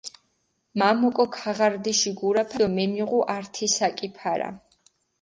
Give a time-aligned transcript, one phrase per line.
[0.81, 4.49] მა მოკო ქაღარდიში გურაფა დო მემიღუ ართი საკი ფარა.